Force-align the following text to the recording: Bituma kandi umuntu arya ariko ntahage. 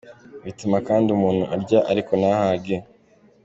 Bituma 0.45 0.77
kandi 0.87 1.07
umuntu 1.15 1.43
arya 1.55 1.79
ariko 1.91 2.11
ntahage. 2.21 2.75